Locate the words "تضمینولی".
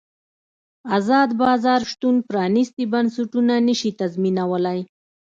3.99-4.79